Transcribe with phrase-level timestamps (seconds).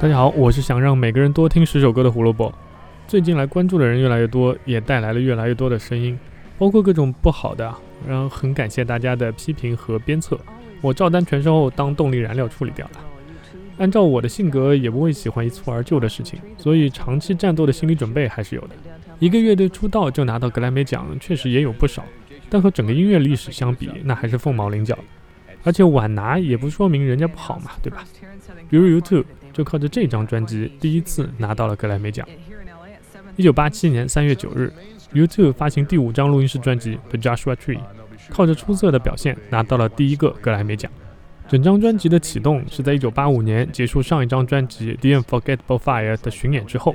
[0.00, 2.54] 大家好，我是想让每个人多听十首歌的胡萝卜。
[3.08, 6.16] 最近来关注的人越来越多，也带来了越来越多的声音，
[6.56, 7.74] 包括各种不好的，
[8.06, 10.38] 然后很感谢大家的批评和鞭策，
[10.80, 13.00] 我照单全收当动力燃料处理掉了。
[13.78, 18.70] 按照我的性格，也不会喜欢一蹴而就的事情，所以长期战斗的心理准备还是有的。
[19.18, 22.04] 一个乐队出道就拿到格莱美奖，确实也有不少，
[22.48, 24.96] 但和整个音乐历史相比，那还是凤毛麟角。
[25.64, 28.04] 而且晚拿也不说明人家不好嘛，对吧？
[28.70, 29.24] 比如 YouTube。
[29.58, 32.24] 就靠着这张专辑，第一次拿到了格莱美奖。
[33.34, 34.72] 一九八七年三月九日
[35.12, 37.78] ，YouTube 发行第五张录音室专辑《The Joshua Tree》，
[38.30, 40.88] 靠着出色的表现拿到了第一个格莱美奖。
[41.48, 46.94] 整张专辑的启动是在一九八五年结束上一张专辑《The Unforgettable Fire》的巡演之后。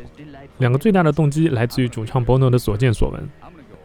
[0.59, 3.29] 两个最大的动机来自于主唱 Bono 的所见所闻，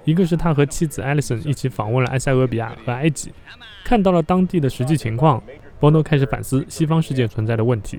[0.05, 3.33] 一个是他和妻子 Alison 一起访问了埃塞俄比亚和埃及，
[3.84, 5.42] 看到了当地的实际情况
[5.81, 7.98] ，Bono 开始反思西方世界存在的问题。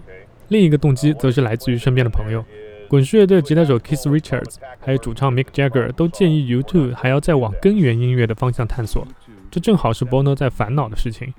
[0.49, 2.43] 另一个动机则是来自于身边的朋友，
[2.87, 9.07] 滚石乐队吉他手 Keith Richards，还有主唱 Mick Jagger 都建议 U2 还要再往根源音乐的方向探索。
[9.51, 11.33] 这正好是 Bono 在烦恼的事情，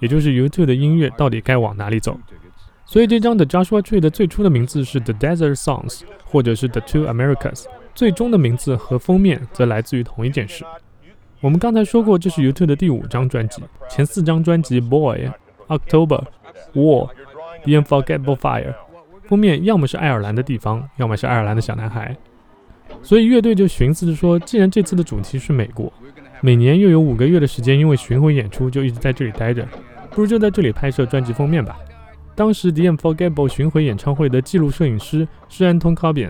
[0.00, 2.18] 也就是 U2 的音乐到底该往哪里走。
[2.86, 10.64] 所以这张的 Joshua Tree 的最初的名字是 The Desert Songs，或者是 The Two Americas，最终的名字和封面则来自于同一件事。
[11.40, 15.28] 我们刚才说过，这是 U2 的第五张专辑，前四张专辑 Boy、
[15.68, 16.24] October、
[16.74, 17.10] War。
[17.64, 18.74] The Unforgettable Fire，
[19.26, 22.16] 封面要么是爱尔兰的地方，要么是爱尔兰的小男孩。
[23.02, 25.92] 所以乐队就寻思着说，既然这次的主题是美国，
[26.42, 29.66] 每年又有五个月的时间，因为巡回演出就一直在这里待着，
[30.10, 31.78] 不如就在这里拍摄专辑封面吧。
[32.34, 36.28] 当时 The Unforgettable 巡回演唱会的记录摄影师是安东·卡比，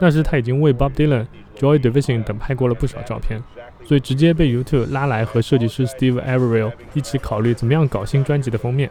[0.00, 1.26] 那时他已经为 Bob Dylan、
[1.58, 3.42] Joy Division 等拍过了不少照片，
[3.82, 8.90] 所以直接被 YouTube 拉来和设计师 Steve Averill 一起考虑怎么样搞新专辑的封面。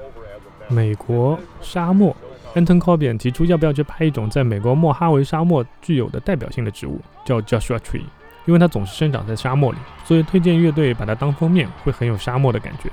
[0.67, 2.15] 美国沙漠
[2.55, 8.03] ，Anton Corbin 提出要不要去拍一种在美国莫哈维沙漠具有的代表性的植物，叫 Joshua Tree，
[8.45, 12.89] 因为它总是生长在沙漠里，所以推荐乐队把它当封面，会很有沙漠的感觉。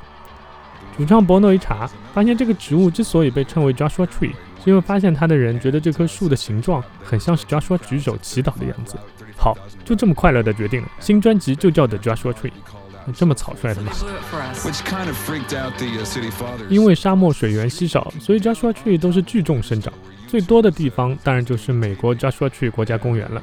[0.97, 4.33] 主唱 Bono 一查，发现这个植物之所以被称为 Joshua Tree，
[4.63, 8.97] 是因为发现它的人觉得这棵树的形状很像是 Joshua 举手祈祷的样子。
[9.39, 12.53] 好，就这么快乐的决定了，新专辑就叫 The Joshua Tree。
[13.15, 13.93] 这么草率的吗？
[16.69, 19.93] 因为沙漠水源稀少，所以 Joshua Tree 都是聚众生长，
[20.27, 23.43] 最多的地方当然就是美国 Joshua Tree 国家公园了。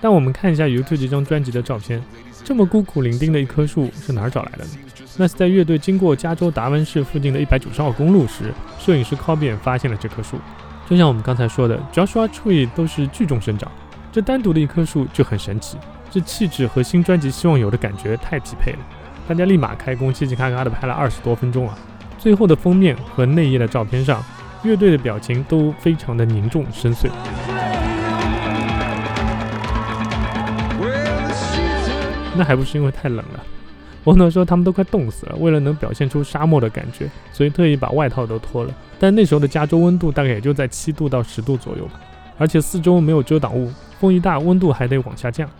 [0.00, 2.02] 但我们看一下 YouTube 这张专辑的照片，
[2.44, 4.70] 这么孤苦伶仃的一棵树是哪儿找来的呢？
[5.16, 10.38] 那是在乐队经过加州达文市附近的一百九十号公路时，摄影师 Corbin 发现了这棵树。
[10.90, 13.70] 就像我们刚才说的，Joshua Tree 都是聚众生长，
[14.12, 15.78] 这单独的一棵树就很神奇。
[16.14, 18.78] 这气质和新专辑希望有的感觉太匹配了，
[19.26, 21.76] 大家立马开工，嘁嘁咔咔的拍了二十多分钟啊！
[22.18, 24.22] 最后的封面和内页的照片上，
[24.62, 27.08] 乐队的表情都非常的凝重深邃。
[32.36, 33.42] 那还不是因为太冷了？
[34.04, 38.72] 我能说他们都快冻死了，为了能表现出沙漠的感觉，所以特意把外套都脱了。
[39.00, 41.94] 但那时候的加州温度大概也就在七度到十度左右吧，
[42.38, 45.50] 而且四周没有遮挡物，风一大，温度还得往下降。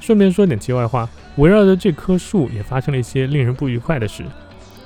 [0.00, 4.24] 顺便说点题外话，围绕着这棵树也发生了一些令人不愉快的事。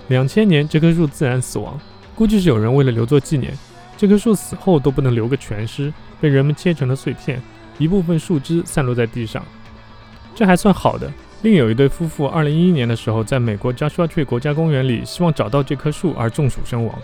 [0.09, 1.79] 两千年，这棵树自然死亡，
[2.15, 3.53] 估计是有人为了留作纪念，
[3.97, 7.41] 这棵树死后都不能留个全尸，被人们切成了碎片，
[7.79, 9.45] 一部分树枝散落在地上。
[10.35, 11.11] 这还算好的。
[11.43, 16.99] 另有一对夫妇，二零一一年的时候，在美国 Joshua Tree 国家公园里，希望找到这棵树而中暑身亡。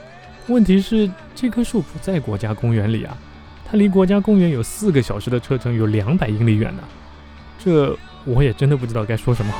[0.48, 3.16] 问题是，这棵树不在国家公园里啊，
[3.64, 6.82] 它离国家公园有四个小时的车程，有两百英里远呢。
[7.66, 9.58] 这我也真的不知道该说什么好。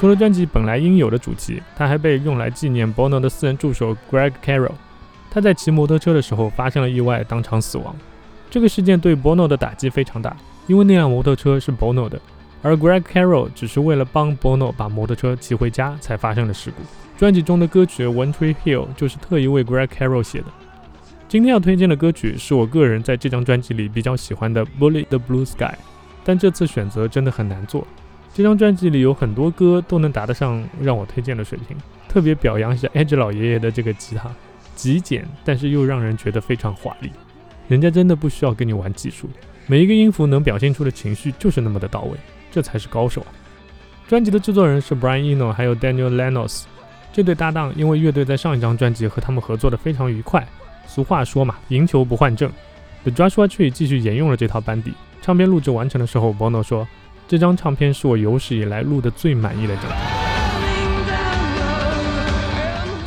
[0.00, 4.72] 除了专辑本来应有的主题，它还被用来纪念 Bono 的私人助手 Greg Carroll。
[5.30, 7.94] 他在骑摩托车的时候发生了意外，当场死亡。
[8.50, 10.34] 这个事件对 Bono 的打击非常大，
[10.66, 12.18] 因为那辆摩托车是 Bono 的，
[12.62, 16.82] 而 Greg Carroll 只是为了帮 Bono 把摩托车骑回家才发生的事故。
[17.18, 20.46] 专辑中的歌曲《One Tree Hill》就是特意为 Greg Carroll 写的。
[21.32, 25.64] 今天要推荐的歌曲是我个人在这张专辑里比较喜欢的《Bullet the Blue Sky》，
[26.22, 27.86] 但这次选择真的很难做。
[28.34, 31.74] 这张专辑里有很多歌都能达得上让我推荐的水平，
[32.06, 34.30] 特别表扬一下 Edge 老爷爷的这个吉他，
[34.76, 37.10] 极简但是又让人觉得非常华丽。
[37.66, 39.26] 人家真的不需要跟你玩技术，
[39.66, 42.18] 每一个音符能表现出的情绪就是那么的到位，
[42.50, 43.24] 这才是高手！
[44.06, 46.64] 专辑的制作人是 Brian Eno 还有 Daniel Lanos
[47.10, 50.46] 这对搭档，因为乐队在上一张专辑和他们合作的非常愉快。
[50.86, 52.50] 俗话说嘛，赢球不换证。
[53.04, 54.92] The Joshua Tree 继续沿用了这套班底。
[55.20, 56.86] 唱片录制完成的时候，Bono 说
[57.28, 59.84] ：“这张唱片是我有史以来录的最满意的张。”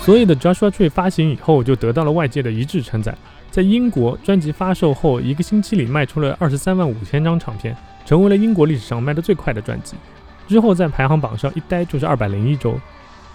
[0.02, 3.18] 所以的 Joshua Tree 发行以后就得到了外界的一致称赞。
[3.50, 7.76] 在英国，专辑发售后一个星期里卖出了二十三万五千张唱片，
[8.06, 9.96] 成为了英国历史上卖得最快的专辑。
[10.48, 12.78] 之后在排行榜上一待就是二百零一周。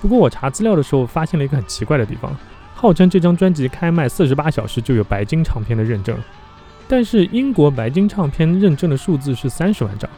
[0.00, 2.36] 不过我查资料的时候发现了一个很奇怪的地方，
[2.80, 6.16] 号称这张专辑开卖四十八小时就有白金唱片的认证，
[6.88, 10.08] 但是英国白金唱片认证的数字是三十万张。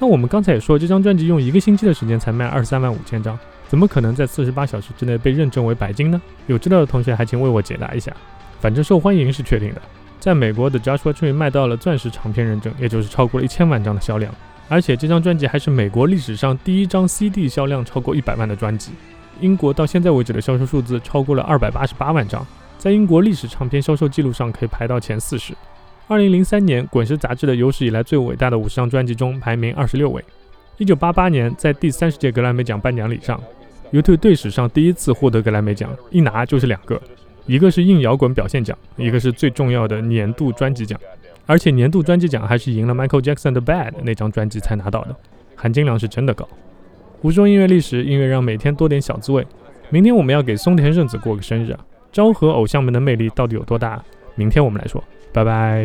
[0.00, 3.38] 那我们刚才也说，这张专辑用一个星期的时间才卖二十三万五千张。
[3.68, 6.20] 怎么可能在四十八小时之内被认证为白金呢？
[6.48, 8.12] 有知道的同学还请为我解答一下。
[8.60, 9.80] 反正受欢迎是确定的，
[10.18, 14.34] 在美国的 Joshua Tree 卖到了钻石唱片认证，也就是超过了一千万张的销量。
[14.68, 18.90] 而且这张专辑还是美国历史上第一张 CD 销量超过一百万的专辑。
[19.42, 22.46] 英国到现在为止的销售数字超过了二百八十八万张，
[22.78, 25.52] 在英国历史唱片销售记录上可以排到前四十。
[26.06, 30.24] 二零零三年，滚石杂志的有史以来最伟大的五十张专辑中排名二十六位。
[30.78, 33.38] 一九八八年，在第三十届格莱美奖颁奖礼上。
[33.90, 37.00] YouTube 队史上第一次获得格莱美奖，一拿就是两个，
[37.46, 40.98] 一个是硬摇滚表现奖，一个是最重要的年度专辑奖，
[41.46, 45.16] 而且年度专辑奖还是赢了 Michael Jackson 的《Bad》那张专辑才拿到的，
[45.56, 46.48] 含金量是真的高。
[47.22, 49.46] 湖州音乐历史，音乐让每天多点小滋味。
[49.90, 51.78] 明天我们要给松田圣子过个生日啊！
[52.10, 54.02] 昭和偶像们的魅力到底有多大？
[54.34, 55.00] 明天我们来说，
[55.32, 55.84] 拜拜。